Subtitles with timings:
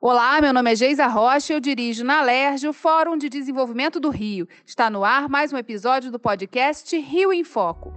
[0.00, 4.10] Olá, meu nome é Geisa Rocha, eu dirijo na LERJ, o Fórum de Desenvolvimento do
[4.10, 4.46] Rio.
[4.64, 7.92] Está no ar mais um episódio do podcast Rio em Foco.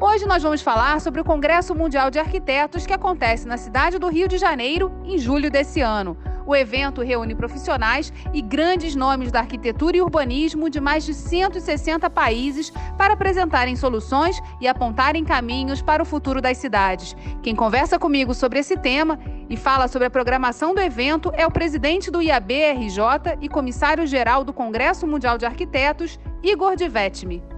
[0.00, 4.08] Hoje nós vamos falar sobre o Congresso Mundial de Arquitetos que acontece na cidade do
[4.08, 6.16] Rio de Janeiro em julho desse ano.
[6.46, 12.10] O evento reúne profissionais e grandes nomes da arquitetura e urbanismo de mais de 160
[12.10, 17.16] países para apresentarem soluções e apontarem caminhos para o futuro das cidades.
[17.42, 19.18] Quem conversa comigo sobre esse tema
[19.48, 24.52] e fala sobre a programação do evento é o presidente do IAB-RJ e comissário-geral do
[24.52, 27.53] Congresso Mundial de Arquitetos, Igor Divetme.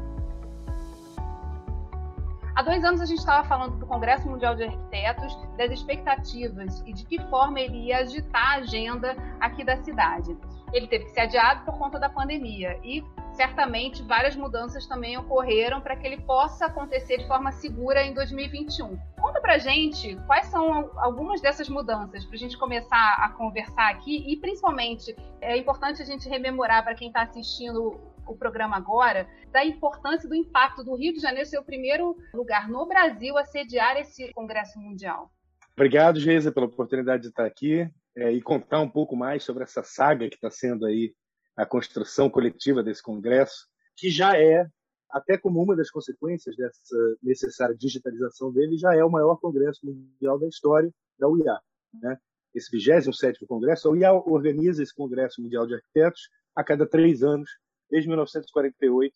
[2.57, 6.93] Há dois anos a gente estava falando do Congresso Mundial de Arquitetos, das expectativas e
[6.95, 10.35] de que forma ele ia agitar a agenda aqui da cidade.
[10.73, 15.83] Ele teve que ser adiado por conta da pandemia e certamente várias mudanças também ocorreram
[15.83, 18.99] para que ele possa acontecer de forma segura em 2021.
[19.21, 24.25] Conta pra gente quais são algumas dessas mudanças para a gente começar a conversar aqui
[24.33, 29.65] e principalmente é importante a gente rememorar para quem está assistindo o programa agora da
[29.65, 33.97] importância do impacto do Rio de Janeiro ser o primeiro lugar no Brasil a sediar
[33.97, 35.31] esse Congresso Mundial.
[35.75, 39.83] Obrigado, Geisa, pela oportunidade de estar aqui é, e contar um pouco mais sobre essa
[39.83, 41.15] saga que está sendo aí
[41.57, 43.67] a construção coletiva desse Congresso,
[43.97, 44.67] que já é,
[45.11, 50.39] até como uma das consequências dessa necessária digitalização dele, já é o maior Congresso Mundial
[50.39, 51.59] da história da UIA.
[51.95, 52.19] Né?
[52.55, 57.51] Esse 27º Congresso, a UIA organiza esse Congresso Mundial de Arquitetos a cada três anos,
[57.91, 59.15] desde 1948.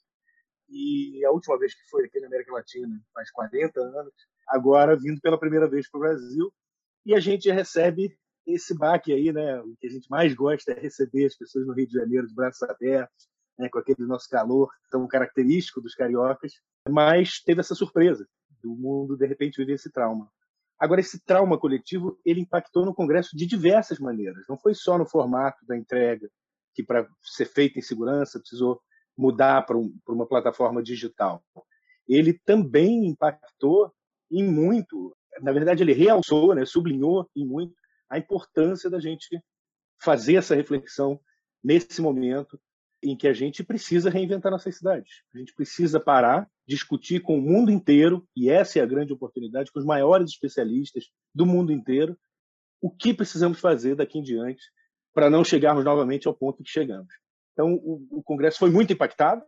[0.69, 4.13] E a última vez que foi aqui na América Latina, faz 40 anos,
[4.49, 6.53] agora vindo pela primeira vez para o Brasil.
[7.05, 9.61] E a gente recebe esse baque aí, né?
[9.61, 12.35] O que a gente mais gosta é receber as pessoas no Rio de Janeiro de
[12.35, 13.69] braços abertos, né?
[13.69, 16.53] com aquele nosso calor tão característico dos cariocas.
[16.89, 18.27] Mas teve essa surpresa
[18.63, 20.31] do mundo, de repente, viver esse trauma.
[20.79, 24.45] Agora, esse trauma coletivo, ele impactou no Congresso de diversas maneiras.
[24.49, 26.31] Não foi só no formato da entrega,
[26.75, 28.81] que para ser feita em segurança precisou
[29.17, 31.43] mudar para um, uma plataforma digital.
[32.09, 33.93] Ele também impactou
[34.31, 37.75] em muito, na verdade ele realçou, né, sublinhou em muito
[38.09, 39.41] a importância da gente
[40.03, 41.21] fazer essa reflexão
[41.63, 42.59] nesse momento
[43.03, 45.23] em que a gente precisa reinventar nossas cidades.
[45.35, 49.71] A gente precisa parar, discutir com o mundo inteiro, e essa é a grande oportunidade,
[49.73, 51.05] com os maiores especialistas
[51.35, 52.19] do mundo inteiro,
[52.81, 54.63] o que precisamos fazer daqui em diante
[55.15, 57.13] para não chegarmos novamente ao ponto que chegamos.
[57.53, 59.43] Então, o, o Congresso foi muito impactado,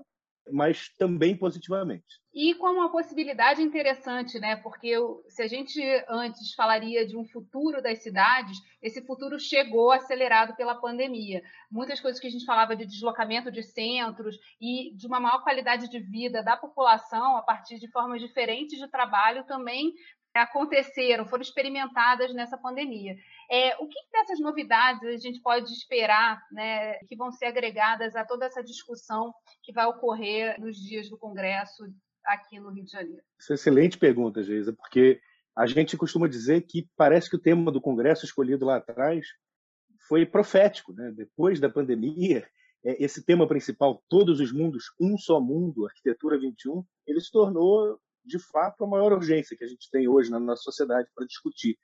[0.51, 2.21] mas também positivamente.
[2.35, 4.57] E com uma possibilidade interessante, né?
[4.57, 4.95] Porque
[5.29, 10.75] se a gente antes falaria de um futuro das cidades, esse futuro chegou acelerado pela
[10.75, 11.43] pandemia.
[11.71, 15.89] Muitas coisas que a gente falava de deslocamento de centros e de uma maior qualidade
[15.89, 19.93] de vida da população a partir de formas diferentes de trabalho também
[20.35, 23.17] aconteceram, foram experimentadas nessa pandemia.
[23.51, 28.25] É, o que dessas novidades a gente pode esperar né, que vão ser agregadas a
[28.25, 29.33] toda essa discussão
[29.63, 31.85] que vai ocorrer nos dias do Congresso
[32.25, 33.23] aqui no Rio de Janeiro?
[33.39, 35.21] Essa é excelente pergunta, Geisa, porque
[35.55, 39.27] a gente costuma dizer que parece que o tema do Congresso escolhido lá atrás
[40.09, 40.93] foi profético.
[40.93, 41.13] Né?
[41.15, 42.47] Depois da pandemia,
[42.85, 47.99] é, esse tema principal, Todos os Mundos, Um Só Mundo, Arquitetura 21, ele se tornou
[48.25, 51.79] de fato, a maior urgência que a gente tem hoje na nossa sociedade para discutir.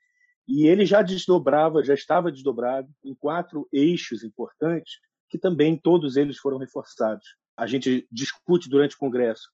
[0.47, 4.99] E ele já desdobrava, já estava desdobrado em quatro eixos importantes,
[5.29, 7.37] que também todos eles foram reforçados.
[7.57, 9.51] A gente discute durante o Congresso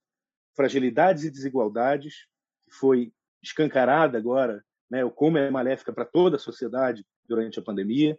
[0.55, 2.27] fragilidades e desigualdades,
[2.65, 3.13] que foi
[3.43, 8.17] escancarada agora, né, como é maléfica para toda a sociedade durante a pandemia.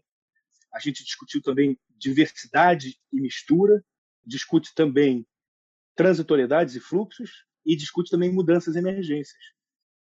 [0.73, 3.81] A gente discutiu também diversidade e mistura,
[4.25, 5.25] discute também
[5.95, 9.41] transitoriedades e fluxos, e discute também mudanças e emergências.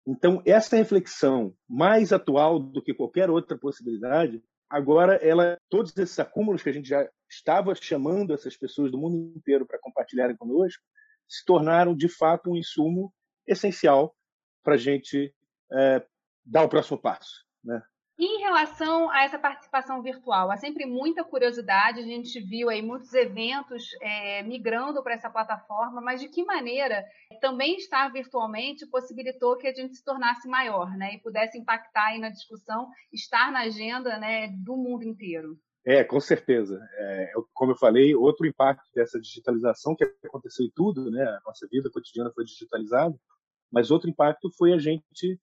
[0.08, 6.64] Então, essa reflexão mais atual do que qualquer outra possibilidade, agora ela todos esses acúmulos
[6.64, 10.84] que a gente já estava chamando essas pessoas do mundo inteiro para compartilharem conosco,
[11.28, 13.14] se tornaram de fato um insumo
[13.46, 14.16] essencial
[14.64, 15.34] para a gente
[15.72, 16.06] é,
[16.44, 17.82] dar o próximo passo, né?
[18.22, 23.14] Em relação a essa participação virtual, há sempre muita curiosidade, a gente viu aí muitos
[23.14, 27.06] eventos é, migrando para essa plataforma, mas de que maneira
[27.40, 32.20] também estar virtualmente possibilitou que a gente se tornasse maior, né, e pudesse impactar aí
[32.20, 35.58] na discussão, estar na agenda, né, do mundo inteiro?
[35.86, 36.78] É, com certeza.
[36.98, 41.66] É, como eu falei, outro impacto dessa digitalização que aconteceu em tudo, né, a nossa
[41.72, 43.16] vida cotidiana foi digitalizada,
[43.72, 45.40] mas outro impacto foi a gente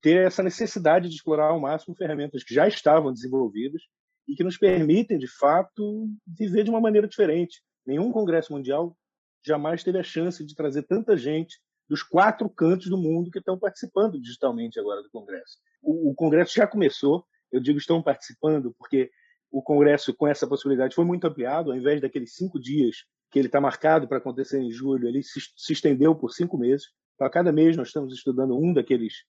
[0.00, 3.82] ter essa necessidade de explorar ao máximo ferramentas que já estavam desenvolvidas
[4.28, 7.62] e que nos permitem, de fato, viver de uma maneira diferente.
[7.86, 8.96] Nenhum congresso mundial
[9.44, 11.58] jamais teve a chance de trazer tanta gente
[11.88, 15.58] dos quatro cantos do mundo que estão participando digitalmente agora do Congresso.
[15.82, 19.10] O, o Congresso já começou, eu digo estão participando porque
[19.50, 22.98] o Congresso, com essa possibilidade, foi muito ampliado, ao invés daqueles cinco dias
[23.30, 26.86] que ele está marcado para acontecer em julho, ele se, se estendeu por cinco meses.
[27.14, 29.24] Então, a cada mês nós estamos estudando um daqueles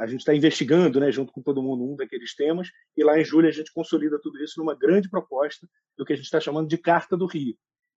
[0.00, 3.24] a gente está investigando, né, junto com todo mundo, um daqueles temas, e lá em
[3.24, 6.68] julho a gente consolida tudo isso numa grande proposta do que a gente está chamando
[6.68, 7.54] de Carta do Rio,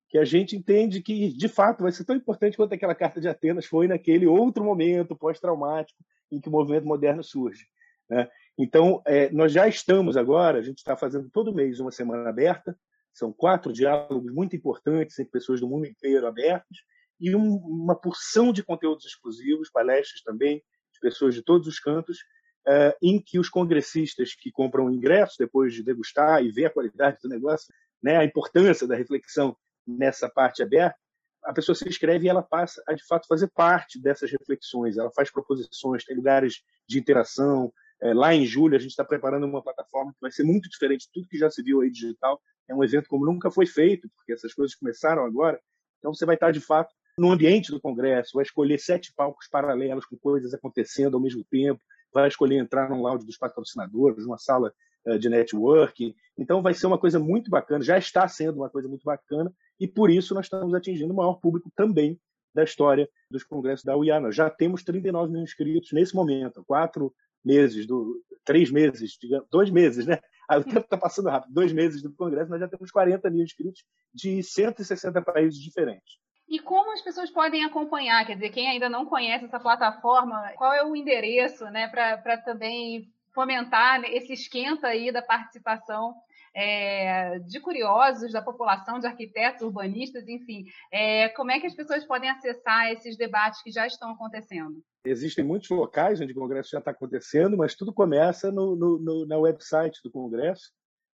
[0.10, 3.28] que a gente entende que, de fato, vai ser tão importante quanto aquela Carta de
[3.28, 7.66] Atenas foi naquele outro momento pós-traumático em que o movimento moderno surge.
[8.10, 8.28] Né?
[8.58, 12.78] Então, é, nós já estamos agora, a gente está fazendo todo mês uma semana aberta,
[13.14, 16.80] são quatro diálogos muito importantes entre pessoas do mundo inteiro abertos,
[17.20, 20.64] e um, uma porção de conteúdos exclusivos, palestras também,
[21.00, 22.20] pessoas de todos os cantos,
[22.68, 27.18] é, em que os congressistas que compram ingressos depois de degustar e ver a qualidade
[27.22, 29.56] do negócio, né, a importância da reflexão
[29.88, 30.98] nessa parte aberta,
[31.44, 34.98] a pessoa se inscreve e ela passa a, de fato, fazer parte dessas reflexões.
[34.98, 39.46] Ela faz proposições, tem lugares de interação, é, lá em julho, a gente está preparando
[39.46, 42.42] uma plataforma que vai ser muito diferente de tudo que já se viu aí digital.
[42.68, 45.60] É um evento como nunca foi feito, porque essas coisas começaram agora.
[45.98, 50.06] Então, você vai estar, de fato, no ambiente do Congresso, vai escolher sete palcos paralelos
[50.06, 51.82] com coisas acontecendo ao mesmo tempo,
[52.14, 54.74] vai escolher entrar num lounge dos patrocinadores, uma sala
[55.06, 56.16] uh, de networking.
[56.38, 59.88] Então, vai ser uma coisa muito bacana, já está sendo uma coisa muito bacana, e
[59.88, 62.20] por isso nós estamos atingindo o maior público também
[62.54, 64.32] da história dos congressos da UIA.
[64.32, 67.14] já temos 39 mil inscritos nesse momento, quatro
[67.46, 70.20] meses, do, três meses, digamos, dois meses, né?
[70.52, 71.54] o tempo está passando rápido.
[71.54, 73.84] Dois meses do Congresso, nós já temos 40 mil inscritos
[74.14, 76.18] de 160 países diferentes.
[76.50, 78.26] E como as pessoas podem acompanhar?
[78.26, 83.08] Quer dizer, quem ainda não conhece essa plataforma, qual é o endereço, né, para também
[83.32, 86.16] fomentar esse esquenta aí da participação
[86.54, 90.66] é, de curiosos, da população, de arquitetos, urbanistas, enfim.
[90.92, 94.84] É, como é que as pessoas podem acessar esses debates que já estão acontecendo?
[95.06, 99.26] Existem muitos locais onde o Congresso já está acontecendo, mas tudo começa no, no, no,
[99.28, 100.72] na website do Congresso,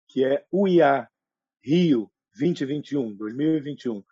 [0.09, 1.09] que é UIA
[1.65, 4.03] Rio 2021, 2021,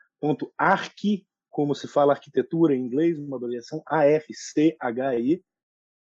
[0.57, 5.43] arc, como se fala arquitetura em inglês, uma abreviação A-F-C-H-I,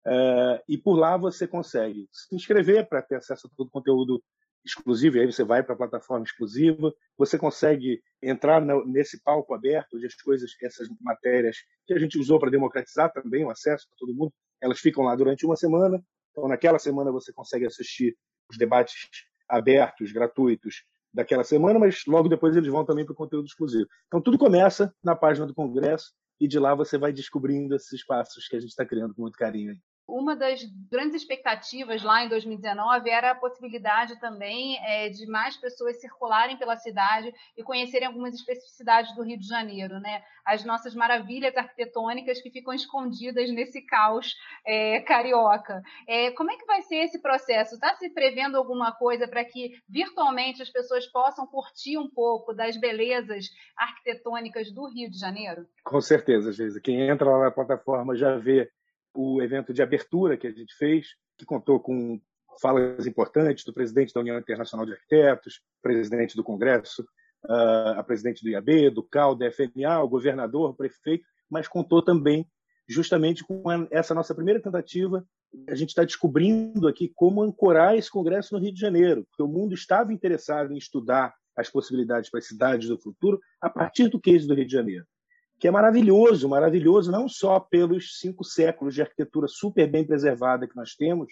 [0.08, 4.24] Uh, e por lá você consegue se inscrever para ter acesso a todo o conteúdo
[4.66, 9.54] exclusivo, e aí você vai para a plataforma exclusiva, você consegue entrar no, nesse palco
[9.54, 13.88] aberto, onde as coisas, essas matérias que a gente usou para democratizar também o acesso
[13.88, 18.18] para todo mundo, elas ficam lá durante uma semana, então naquela semana você consegue assistir
[18.50, 19.10] os debates
[19.48, 20.84] abertos, gratuitos
[21.14, 23.88] daquela semana, mas logo depois eles vão também para o conteúdo exclusivo.
[24.08, 28.48] Então tudo começa na página do Congresso e de lá você vai descobrindo esses espaços
[28.48, 29.74] que a gente está criando com muito carinho
[30.10, 36.02] uma das grandes expectativas lá em 2019 era a possibilidade também é, de mais pessoas
[36.02, 40.24] circularem pela cidade e conhecerem algumas especificidades do Rio de Janeiro, né?
[40.44, 44.36] As nossas maravilhas arquitetônicas que ficam escondidas nesse caos
[44.66, 45.84] é, carioca.
[46.08, 47.76] É, como é que vai ser esse processo?
[47.76, 52.78] Está se prevendo alguma coisa para que virtualmente as pessoas possam curtir um pouco das
[52.78, 53.46] belezas
[53.78, 55.68] arquitetônicas do Rio de Janeiro?
[55.84, 56.82] Com certeza, Geisa.
[56.82, 58.72] Quem entra lá na plataforma já vê
[59.14, 61.08] o evento de abertura que a gente fez,
[61.38, 62.20] que contou com
[62.62, 67.06] falas importantes do presidente da União Internacional de Arquitetos, presidente do Congresso,
[67.46, 72.46] a presidente do IAB, do CAL, da FMA, o governador, o prefeito, mas contou também
[72.88, 75.24] justamente com essa nossa primeira tentativa.
[75.70, 79.48] A gente está descobrindo aqui como ancorar esse congresso no Rio de Janeiro, porque o
[79.48, 84.20] mundo estava interessado em estudar as possibilidades para as cidades do futuro a partir do
[84.20, 85.06] case do Rio de Janeiro
[85.60, 90.76] que é maravilhoso, maravilhoso não só pelos cinco séculos de arquitetura super bem preservada que
[90.76, 91.32] nós temos,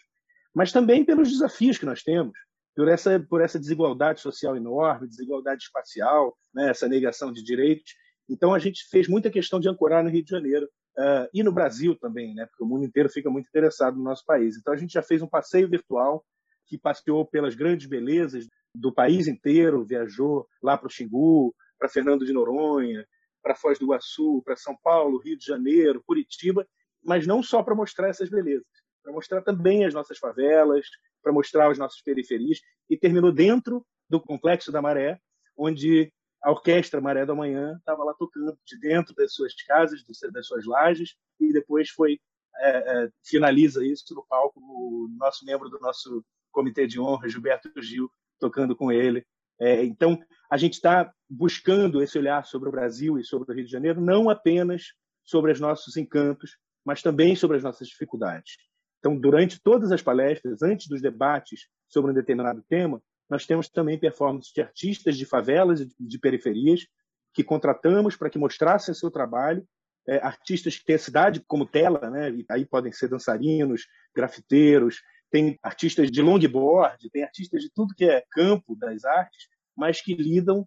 [0.53, 2.38] mas também pelos desafios que nós temos,
[2.75, 7.93] por essa, por essa desigualdade social enorme, desigualdade espacial, né, essa negação de direitos.
[8.29, 10.65] Então, a gente fez muita questão de ancorar no Rio de Janeiro
[10.98, 14.25] uh, e no Brasil também, né, porque o mundo inteiro fica muito interessado no nosso
[14.25, 14.57] país.
[14.57, 16.24] Então, a gente já fez um passeio virtual
[16.67, 22.25] que passeou pelas grandes belezas do país inteiro, viajou lá para o Xingu, para Fernando
[22.25, 23.07] de Noronha,
[23.48, 26.68] para Foz do Iguaçu, para São Paulo, Rio de Janeiro, Curitiba,
[27.01, 28.68] mas não só para mostrar essas belezas,
[29.01, 30.86] para mostrar também as nossas favelas,
[31.24, 35.18] para mostrar as nossas periferias, e terminou dentro do Complexo da Maré,
[35.56, 36.12] onde
[36.44, 40.66] a Orquestra Maré da Manhã estava lá tocando de dentro das suas casas, das suas
[40.66, 42.20] lajes, e depois foi
[42.60, 47.72] é, é, finaliza isso no palco o nosso membro do nosso comitê de honra, Gilberto
[47.82, 49.25] Gil, tocando com ele.
[49.58, 53.65] É, então, a gente está buscando esse olhar sobre o Brasil e sobre o Rio
[53.65, 54.93] de Janeiro, não apenas
[55.24, 58.57] sobre os nossos encantos, mas também sobre as nossas dificuldades.
[59.00, 64.00] Então, durante todas as palestras, antes dos debates sobre um determinado tema, nós temos também
[64.00, 66.88] performances de artistas de favelas e de periferias
[67.34, 69.67] que contratamos para que mostrassem seu trabalho
[70.07, 72.31] é, artistas que têm a cidade como tela, né?
[72.31, 78.05] E aí podem ser dançarinos, grafiteiros, tem artistas de longboard, tem artistas de tudo que
[78.05, 80.65] é campo das artes, mas que lidam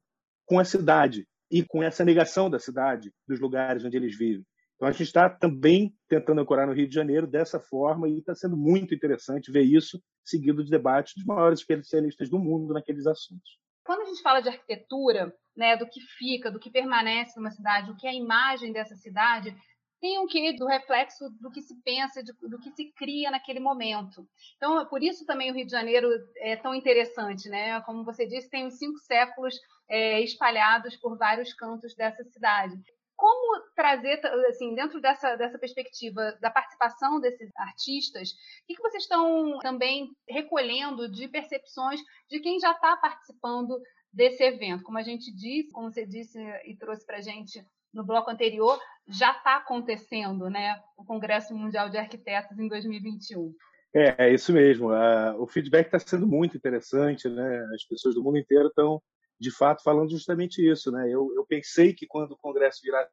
[0.51, 4.45] com a cidade e com essa negação da cidade, dos lugares onde eles vivem.
[4.75, 8.35] Então a gente está também tentando ancorar no Rio de Janeiro dessa forma e está
[8.35, 13.61] sendo muito interessante ver isso seguido de debates dos maiores especialistas do mundo naqueles assuntos.
[13.85, 17.93] Quando a gente fala de arquitetura, né, do que fica, do que permanece numa cidade,
[17.93, 19.57] o que é a imagem dessa cidade,
[20.01, 23.61] tem um quê do reflexo do que se pensa, de, do que se cria naquele
[23.61, 24.27] momento.
[24.57, 27.81] Então, por isso também o Rio de Janeiro é tão interessante, né?
[27.83, 29.55] Como você disse, tem os cinco séculos
[29.89, 32.75] é, espalhados por vários cantos dessa cidade.
[33.15, 39.03] Como trazer, assim, dentro dessa, dessa perspectiva da participação desses artistas, o que, que vocês
[39.03, 43.79] estão também recolhendo de percepções de quem já está participando
[44.11, 44.83] desse evento?
[44.83, 47.63] Como a gente disse, como você disse e trouxe para a gente
[47.93, 48.79] no bloco anterior,
[49.09, 50.81] já está acontecendo, né?
[50.97, 53.53] O Congresso Mundial de Arquitetos em 2021.
[53.95, 54.91] É, é isso mesmo.
[55.39, 57.67] o feedback está sendo muito interessante, né?
[57.75, 59.03] As pessoas do mundo inteiro estão,
[59.39, 61.07] de fato, falando justamente isso, né?
[61.09, 63.11] Eu, eu pensei que quando o Congresso virasse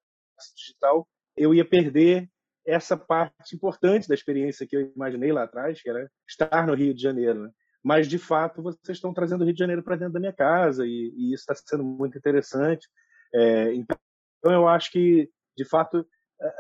[0.56, 2.30] digital, eu ia perder
[2.66, 6.94] essa parte importante da experiência que eu imaginei lá atrás, que era estar no Rio
[6.94, 7.44] de Janeiro.
[7.44, 7.50] Né?
[7.82, 10.86] Mas, de fato, vocês estão trazendo o Rio de Janeiro para dentro da minha casa
[10.86, 12.88] e, e isso está sendo muito interessante.
[13.34, 13.98] É, então,
[14.44, 16.06] eu acho que, de fato,
[16.42, 16.54] é,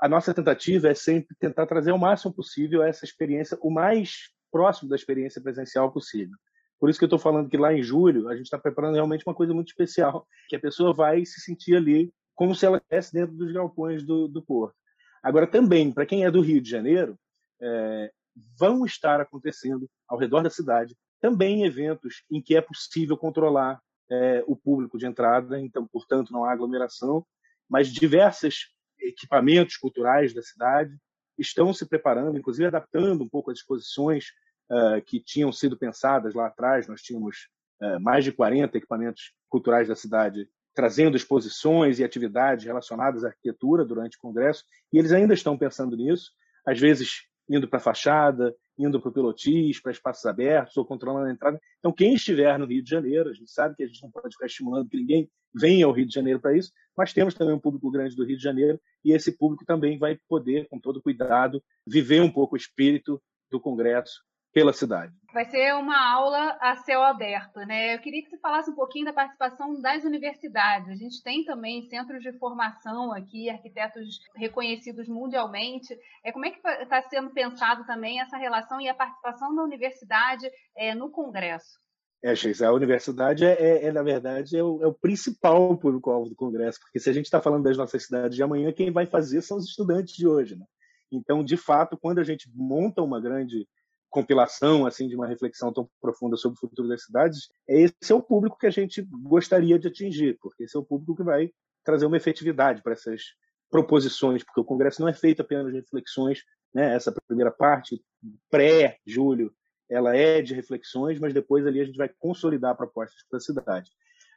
[0.00, 4.88] a nossa tentativa é sempre tentar trazer o máximo possível essa experiência, o mais próximo
[4.88, 6.36] da experiência presencial possível.
[6.78, 9.24] Por isso que eu estou falando que lá em julho a gente está preparando realmente
[9.26, 13.12] uma coisa muito especial, que a pessoa vai se sentir ali como se ela estivesse
[13.12, 14.76] dentro dos galpões do, do porto.
[15.20, 17.18] Agora, também, para quem é do Rio de Janeiro,
[17.60, 18.12] é,
[18.56, 23.80] vão estar acontecendo ao redor da cidade também eventos em que é possível controlar
[24.10, 27.26] é, o público de entrada, então, portanto, não há aglomeração,
[27.68, 30.96] mas diversos equipamentos culturais da cidade
[31.38, 34.26] estão se preparando, inclusive adaptando um pouco as exposições
[34.70, 36.88] uh, que tinham sido pensadas lá atrás.
[36.88, 37.48] Nós tínhamos
[37.80, 43.84] uh, mais de 40 equipamentos culturais da cidade trazendo exposições e atividades relacionadas à arquitetura
[43.84, 46.30] durante o congresso, e eles ainda estão pensando nisso,
[46.64, 51.26] às vezes indo para a fachada, indo para o pilotis, para espaços abertos ou controlando
[51.26, 51.60] a entrada.
[51.78, 54.34] Então, quem estiver no Rio de Janeiro, a gente sabe que a gente não pode
[54.34, 57.58] ficar estimulando que ninguém venha ao Rio de Janeiro para isso, mas temos também um
[57.58, 61.62] público grande do Rio de Janeiro e esse público também vai poder, com todo cuidado,
[61.86, 63.20] viver um pouco o espírito
[63.50, 65.12] do Congresso pela cidade.
[65.32, 67.94] Vai ser uma aula a céu aberto, né?
[67.94, 70.88] Eu queria que você falasse um pouquinho da participação das universidades.
[70.88, 75.96] A gente tem também centros de formação aqui, arquitetos reconhecidos mundialmente.
[76.24, 80.50] É, como é que está sendo pensado também essa relação e a participação da universidade
[80.76, 81.78] é, no Congresso?
[82.22, 86.28] É, Sheis, a universidade é, é, é, na verdade, é o, é o principal público-alvo
[86.28, 89.06] do Congresso, porque se a gente está falando das nossas cidades de amanhã, quem vai
[89.06, 90.56] fazer são os estudantes de hoje.
[90.56, 90.64] Né?
[91.12, 93.68] Então, de fato, quando a gente monta uma grande
[94.10, 98.22] compilação assim de uma reflexão tão profunda sobre o futuro das cidades, esse é o
[98.22, 101.50] público que a gente gostaria de atingir, porque esse é o público que vai
[101.84, 103.22] trazer uma efetividade para essas
[103.70, 106.42] proposições, porque o Congresso não é feito apenas de reflexões,
[106.74, 106.94] né?
[106.94, 108.02] Essa primeira parte
[108.50, 109.52] pré-julho,
[109.88, 113.90] ela é de reflexões, mas depois ali a gente vai consolidar propostas para a cidade.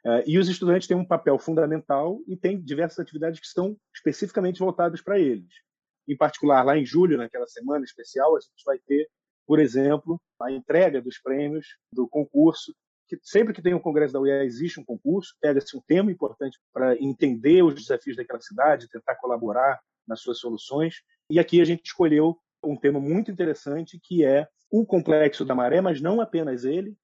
[0.04, 4.58] Uh, e os estudantes têm um papel fundamental e tem diversas atividades que estão especificamente
[4.58, 5.52] voltadas para eles.
[6.08, 9.08] Em particular, lá em julho, naquela semana especial, a gente vai ter
[9.46, 12.74] por exemplo, a entrega dos prêmios do concurso,
[13.08, 16.58] que sempre que tem um congresso da UEA existe um concurso, pega-se um tema importante
[16.72, 20.96] para entender os desafios daquela cidade, tentar colaborar nas suas soluções.
[21.28, 25.80] E aqui a gente escolheu um tema muito interessante, que é o complexo da maré,
[25.80, 26.96] mas não apenas ele,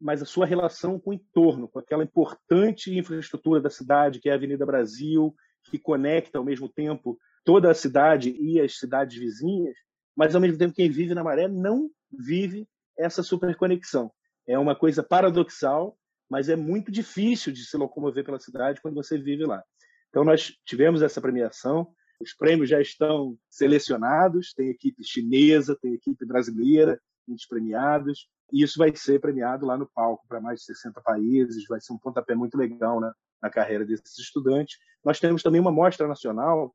[0.00, 4.32] mas a sua relação com o entorno, com aquela importante infraestrutura da cidade, que é
[4.32, 9.76] a Avenida Brasil, que conecta ao mesmo tempo toda a cidade e as cidades vizinhas,
[10.16, 12.66] mas ao mesmo tempo quem vive na maré não vive
[12.98, 14.10] essa superconexão.
[14.48, 15.96] É uma coisa paradoxal,
[16.28, 19.62] mas é muito difícil de se locomover pela cidade quando você vive lá.
[20.08, 21.88] Então nós tivemos essa premiação,
[22.20, 28.78] os prêmios já estão selecionados, tem equipe chinesa, tem equipe brasileira, muitos premiados, e isso
[28.78, 32.34] vai ser premiado lá no palco para mais de 60 países, vai ser um pontapé
[32.34, 34.78] muito legal né, na carreira desses estudantes.
[35.04, 36.74] Nós temos também uma mostra nacional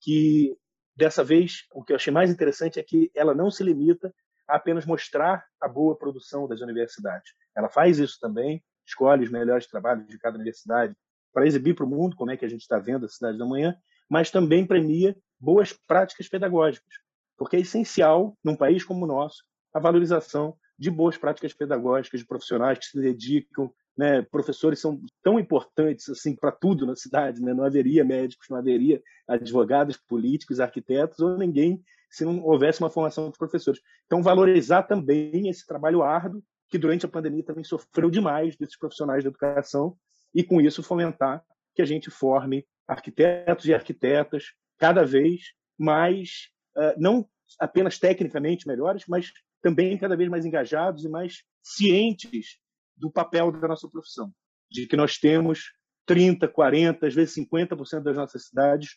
[0.00, 0.54] que
[0.94, 4.14] Dessa vez, o que eu achei mais interessante é que ela não se limita
[4.46, 7.32] a apenas mostrar a boa produção das universidades.
[7.56, 10.94] Ela faz isso também, escolhe os melhores trabalhos de cada universidade
[11.32, 13.46] para exibir para o mundo como é que a gente está vendo a cidade da
[13.46, 13.74] manhã,
[14.08, 16.94] mas também premia boas práticas pedagógicas,
[17.36, 22.26] porque é essencial, num país como o nosso, a valorização de boas práticas pedagógicas, de
[22.26, 24.22] profissionais que se dedicam né?
[24.22, 27.52] Professores são tão importantes assim para tudo na cidade, né?
[27.52, 33.30] Não haveria médicos, não haveria advogados, políticos, arquitetos ou ninguém se não houvesse uma formação
[33.30, 33.80] de professores.
[34.06, 39.24] Então, valorizar também esse trabalho árduo que durante a pandemia também sofreu demais desses profissionais
[39.24, 39.96] da educação
[40.34, 41.42] e com isso fomentar
[41.74, 47.26] que a gente forme arquitetos e arquitetas cada vez mais uh, não
[47.58, 49.32] apenas tecnicamente melhores, mas
[49.62, 52.58] também cada vez mais engajados e mais cientes
[52.96, 54.32] do papel da nossa profissão,
[54.70, 55.72] de que nós temos
[56.06, 58.96] 30, 40, às vezes 50% das nossas cidades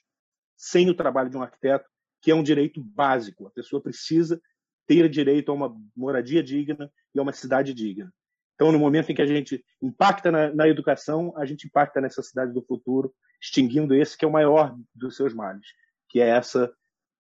[0.57, 1.85] sem o trabalho de um arquiteto,
[2.21, 3.47] que é um direito básico.
[3.47, 4.41] A pessoa precisa
[4.87, 8.11] ter direito a uma moradia digna e a uma cidade digna.
[8.55, 12.23] Então, no momento em que a gente impacta na, na educação, a gente impacta nessa
[12.23, 15.67] cidade do futuro, extinguindo esse que é o maior dos seus males,
[16.09, 16.73] que é essa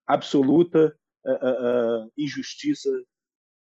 [0.07, 2.89] absoluta uh, uh, injustiça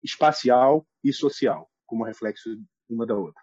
[0.04, 2.56] espacial e social, como reflexo
[2.90, 3.42] uma da outra.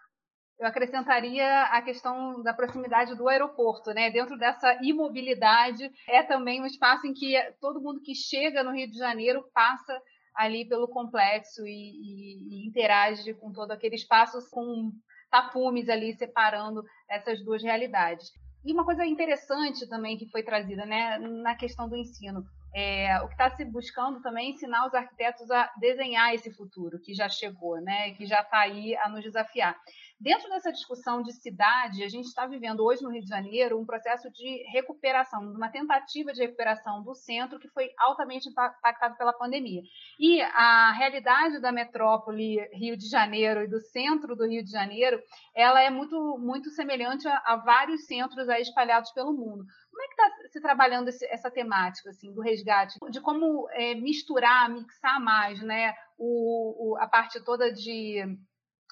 [0.59, 4.11] Eu acrescentaria a questão da proximidade do aeroporto, né?
[4.11, 8.89] Dentro dessa imobilidade, é também um espaço em que todo mundo que chega no Rio
[8.89, 10.01] de Janeiro passa
[10.35, 14.93] ali pelo complexo e, e, e interage com todo aquele espaço com
[15.31, 18.31] tapumes ali separando essas duas realidades.
[18.65, 22.45] E uma coisa interessante também que foi trazida né, na questão do ensino.
[22.75, 26.99] É, o que está se buscando também é ensinar os arquitetos a desenhar esse futuro
[26.99, 29.79] que já chegou, né, que já está aí a nos desafiar.
[30.23, 33.85] Dentro dessa discussão de cidade, a gente está vivendo hoje no Rio de Janeiro um
[33.85, 39.83] processo de recuperação, uma tentativa de recuperação do centro que foi altamente impactado pela pandemia.
[40.21, 45.21] E a realidade da metrópole Rio de Janeiro e do centro do Rio de Janeiro,
[45.57, 49.64] ela é muito, muito semelhante a, a vários centros aí espalhados pelo mundo.
[49.91, 53.97] Como é que está se trabalhando esse, essa temática assim do resgate, de como é,
[53.97, 58.38] misturar, mixar mais, né, o, o, a parte toda de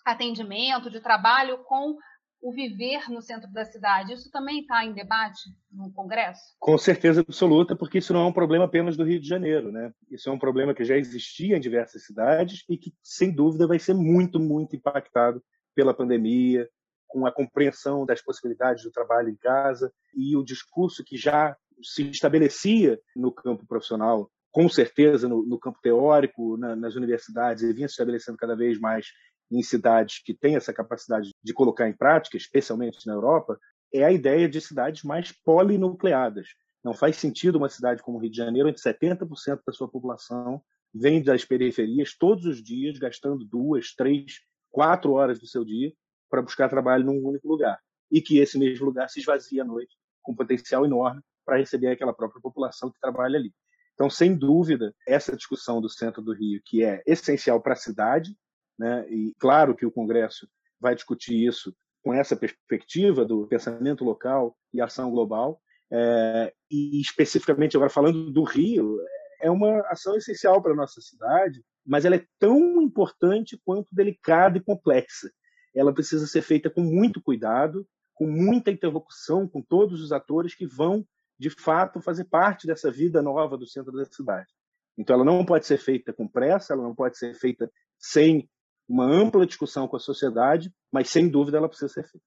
[0.04, 1.96] atendimento, de trabalho com
[2.42, 4.14] o viver no centro da cidade.
[4.14, 5.40] Isso também está em debate
[5.70, 6.40] no Congresso?
[6.58, 9.92] Com certeza absoluta, porque isso não é um problema apenas do Rio de Janeiro, né?
[10.10, 13.78] Isso é um problema que já existia em diversas cidades e que, sem dúvida, vai
[13.78, 15.42] ser muito, muito impactado
[15.74, 16.68] pela pandemia,
[17.06, 22.08] com a compreensão das possibilidades do trabalho em casa e o discurso que já se
[22.08, 27.88] estabelecia no campo profissional, com certeza no, no campo teórico, na, nas universidades, e vinha
[27.88, 29.06] se estabelecendo cada vez mais
[29.50, 33.58] em cidades que têm essa capacidade de colocar em prática, especialmente na Europa,
[33.92, 36.48] é a ideia de cidades mais polinucleadas.
[36.82, 40.62] Não faz sentido uma cidade como o Rio de Janeiro, onde 70% da sua população
[40.94, 45.92] vem das periferias todos os dias, gastando duas, três, quatro horas do seu dia
[46.28, 47.78] para buscar trabalho num único lugar.
[48.10, 52.12] E que esse mesmo lugar se esvazia à noite, com potencial enorme para receber aquela
[52.12, 53.52] própria população que trabalha ali.
[53.94, 58.34] Então, sem dúvida, essa discussão do centro do Rio, que é essencial para a cidade,
[58.80, 59.06] né?
[59.10, 60.48] E claro que o Congresso
[60.80, 65.60] vai discutir isso com essa perspectiva do pensamento local e ação global.
[65.92, 68.98] É, e especificamente agora falando do Rio,
[69.42, 74.56] é uma ação essencial para a nossa cidade, mas ela é tão importante quanto delicada
[74.56, 75.30] e complexa.
[75.74, 80.66] Ela precisa ser feita com muito cuidado, com muita interlocução com todos os atores que
[80.66, 81.06] vão,
[81.38, 84.48] de fato, fazer parte dessa vida nova do centro da cidade.
[84.96, 88.48] Então, ela não pode ser feita com pressa, ela não pode ser feita sem
[88.90, 92.26] uma ampla discussão com a sociedade, mas sem dúvida ela precisa ser feita.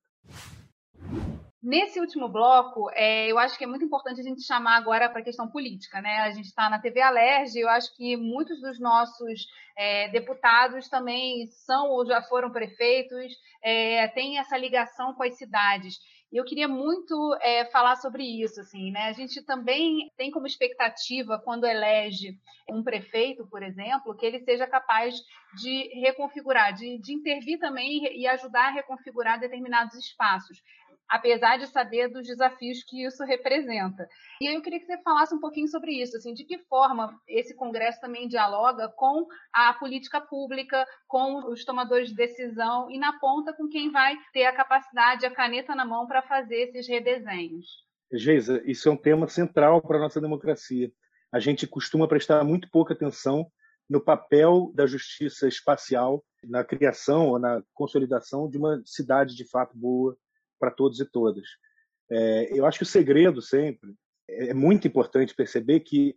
[1.62, 5.19] Nesse último bloco, é, eu acho que é muito importante a gente chamar agora para
[5.19, 6.02] a questão política.
[6.02, 6.19] Né?
[6.19, 9.45] A gente está na TV Alerj, eu acho que muitos dos nossos
[9.78, 15.97] é, deputados também são ou já foram prefeitos, é, têm essa ligação com as cidades.
[16.34, 18.60] E eu queria muito é, falar sobre isso.
[18.60, 19.04] Assim, né?
[19.04, 24.65] A gente também tem como expectativa, quando elege um prefeito, por exemplo, que ele seja
[24.65, 25.13] capaz
[25.56, 30.60] de reconfigurar, de, de intervir também e ajudar a reconfigurar determinados espaços
[31.13, 34.08] apesar de saber dos desafios que isso representa.
[34.41, 37.56] E eu queria que você falasse um pouquinho sobre isso, assim, de que forma esse
[37.56, 43.54] congresso também dialoga com a política pública, com os tomadores de decisão e na ponta
[43.54, 47.67] com quem vai ter a capacidade, a caneta na mão para fazer esses redesenhos.
[48.12, 50.91] Geisa, isso é um tema central para a nossa democracia.
[51.32, 53.45] A gente costuma prestar muito pouca atenção
[53.88, 59.78] no papel da justiça espacial na criação ou na consolidação de uma cidade de fato
[59.78, 60.17] boa,
[60.63, 61.45] para todos e todas.
[62.10, 63.93] É, eu acho que o segredo sempre
[64.30, 66.15] é muito importante perceber que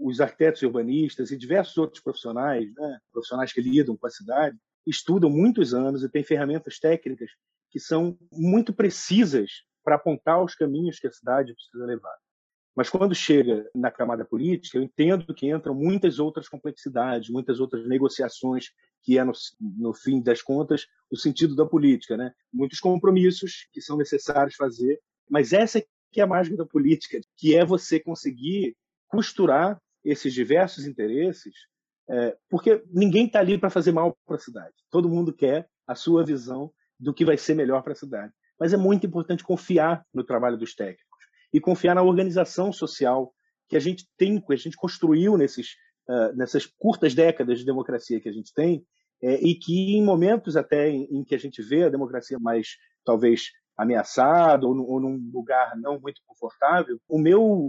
[0.00, 5.30] os arquitetos urbanistas e diversos outros profissionais, né, profissionais que lidam com a cidade, estudam
[5.30, 7.30] muitos anos e têm ferramentas técnicas
[7.70, 12.16] que são muito precisas para apontar os caminhos que a cidade precisa levar.
[12.74, 17.86] Mas quando chega na camada política, eu entendo que entram muitas outras complexidades, muitas outras
[17.86, 18.70] negociações,
[19.04, 22.32] que é, no, no fim das contas, no sentido da política, né?
[22.52, 27.54] Muitos compromissos que são necessários fazer, mas essa que é a mágica da política, que
[27.56, 28.76] é você conseguir
[29.08, 31.54] costurar esses diversos interesses,
[32.08, 34.74] é, porque ninguém está ali para fazer mal para a cidade.
[34.90, 38.32] Todo mundo quer a sua visão do que vai ser melhor para a cidade.
[38.58, 41.04] Mas é muito importante confiar no trabalho dos técnicos
[41.52, 43.34] e confiar na organização social
[43.68, 45.74] que a gente tem, que a gente construiu nesses,
[46.08, 48.84] uh, nessas curtas décadas de democracia que a gente tem,
[49.22, 52.76] é, e que em momentos até em, em, que a gente vê a democracia mais,
[53.04, 57.68] talvez, ameaçada ou, ou num lugar não muito confortável, o meu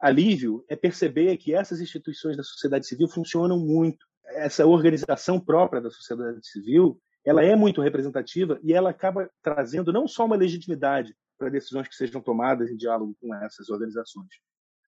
[0.00, 4.06] alívio é perceber que essas instituições da sociedade civil funcionam muito.
[4.26, 10.06] Essa organização própria da sociedade civil, ela é muito representativa e ela acaba trazendo não
[10.06, 14.28] só uma legitimidade para decisões que sejam tomadas em diálogo com essas organizações,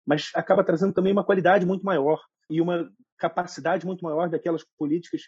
[0.04, 2.20] mas acaba trazendo também uma qualidade muito maior
[2.50, 5.22] e uma capacidade muito maior daquelas políticas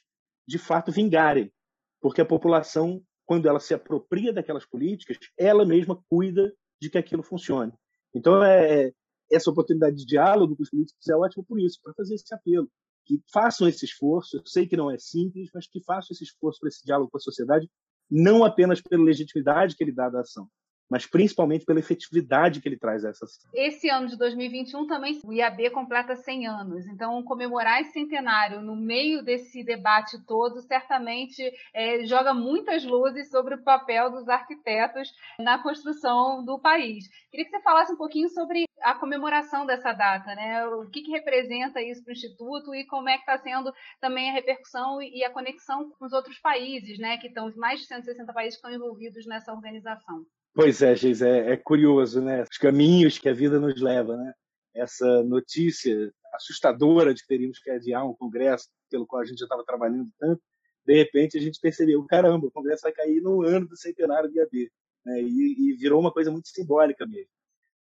[0.47, 1.53] de fato vingarem,
[2.01, 7.23] porque a população, quando ela se apropria daquelas políticas, ela mesma cuida de que aquilo
[7.23, 7.73] funcione.
[8.15, 8.93] Então, é, é
[9.31, 12.69] essa oportunidade de diálogo com os políticos é ótima por isso, para fazer esse apelo.
[13.05, 16.61] Que façam esse esforço, eu sei que não é simples, mas que façam esse esforço
[16.61, 17.69] para esse diálogo com a sociedade,
[18.11, 20.49] não apenas pela legitimidade que ele dá da ação,
[20.93, 23.25] mas principalmente pela efetividade que ele traz a essa.
[23.55, 28.77] Esse ano de 2021 também o IAB completa 100 anos, então comemorar esse centenário no
[28.77, 35.63] meio desse debate todo certamente é, joga muitas luzes sobre o papel dos arquitetos na
[35.63, 37.09] construção do país.
[37.31, 40.67] Queria que você falasse um pouquinho sobre a comemoração dessa data, né?
[40.67, 44.29] O que, que representa isso para o Instituto e como é que está sendo também
[44.29, 47.17] a repercussão e a conexão com os outros países, né?
[47.17, 50.27] Que estão mais de 160 países que estão envolvidos nessa organização.
[50.55, 52.43] Pois é, Geis, é, é, curioso, né?
[52.43, 54.35] Os caminhos que a vida nos leva, né?
[54.75, 59.47] Essa notícia assustadora de que teríamos que adiar um congresso pelo qual a gente já
[59.47, 60.43] estava trabalhando tanto,
[60.87, 64.37] de repente a gente percebeu, caramba, o congresso vai cair no ano do centenário do
[64.37, 64.71] IAB,
[65.07, 65.23] né?
[65.23, 67.31] E, e virou uma coisa muito simbólica mesmo,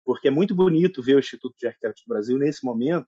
[0.06, 3.08] porque é muito bonito ver o Instituto de Arquitetos do Brasil nesse momento,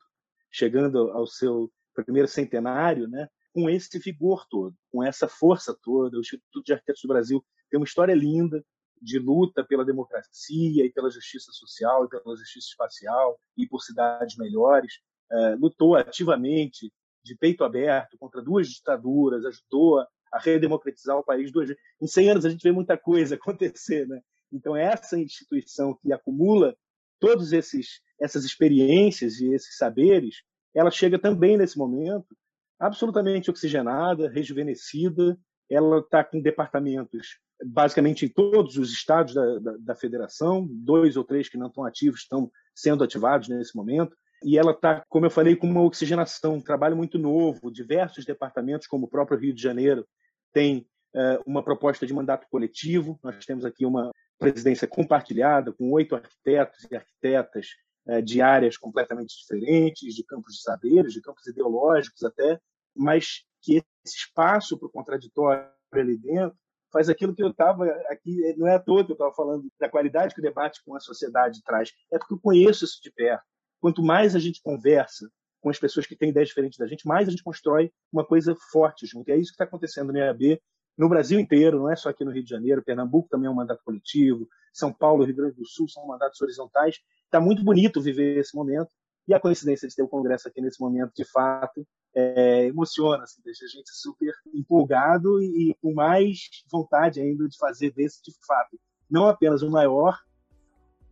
[0.51, 3.29] chegando ao seu primeiro centenário, né?
[3.53, 7.79] Com esse vigor todo, com essa força toda, o Instituto de Arquitetos do Brasil tem
[7.79, 8.61] uma história linda,
[9.03, 14.37] de luta pela democracia e pela justiça social e pela justiça espacial e por cidades
[14.37, 14.93] melhores,
[15.31, 16.91] é, lutou ativamente,
[17.23, 21.69] de peito aberto, contra duas ditaduras, ajudou a redemocratizar o país duas.
[22.01, 24.21] Em 100 anos a gente vê muita coisa acontecer, né?
[24.51, 26.75] Então essa instituição que acumula
[27.19, 32.35] todos esses essas experiências e esses saberes, ela chega também nesse momento
[32.79, 35.37] absolutamente oxigenada, rejuvenescida,
[35.69, 41.23] ela está com departamentos basicamente em todos os estados da, da, da, federação, dois ou
[41.23, 44.15] três que não estão ativos estão sendo ativados nesse momento.
[44.43, 47.71] E ela está, como eu falei, com uma oxigenação, um trabalho muito novo.
[47.71, 50.05] Diversos departamentos, como o próprio Rio de Janeiro,
[50.51, 53.17] tem uh, uma proposta de mandato coletivo.
[53.23, 57.67] Nós temos aqui uma presidência compartilhada, com oito arquitetos e arquitetas
[58.05, 62.59] uh, de áreas completamente diferentes, de campos de saberes, de campos ideológicos até,
[62.93, 66.57] mas que esse espaço para o contraditório ali dentro
[66.93, 69.89] faz aquilo que eu estava aqui, não é à toa que eu estava falando da
[69.89, 73.43] qualidade que o debate com a sociedade traz, é porque eu conheço isso de perto.
[73.81, 75.27] Quanto mais a gente conversa
[75.59, 78.55] com as pessoas que têm ideias diferentes da gente, mais a gente constrói uma coisa
[78.71, 79.27] forte junto.
[79.27, 80.61] E é isso que está acontecendo no EAB,
[80.95, 83.55] no Brasil inteiro, não é só aqui no Rio de Janeiro, Pernambuco também é um
[83.55, 86.99] mandato coletivo, São Paulo, Rio Grande do Sul são mandatos horizontais.
[87.25, 88.91] Está muito bonito viver esse momento.
[89.27, 93.41] E a coincidência de ter o Congresso aqui nesse momento, de fato, é, emociona, assim,
[93.43, 98.31] deixa a gente super empolgado e, e com mais vontade ainda de fazer desse de
[98.45, 98.77] fato
[99.09, 100.17] não apenas o maior,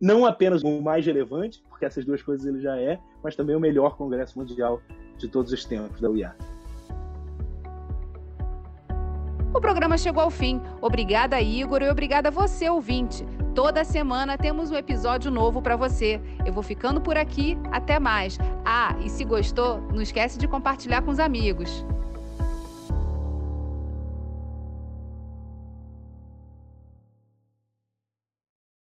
[0.00, 3.60] não apenas o mais relevante, porque essas duas coisas ele já é, mas também o
[3.60, 4.82] melhor congresso mundial
[5.16, 6.34] de todos os tempos da UIA.
[9.54, 10.60] O programa chegou ao fim.
[10.80, 13.24] Obrigada, Igor, e obrigada a você, ouvinte.
[13.54, 16.18] Toda semana temos um episódio novo para você.
[16.46, 17.58] Eu vou ficando por aqui.
[17.70, 18.38] Até mais.
[18.64, 21.84] Ah, e se gostou, não esquece de compartilhar com os amigos.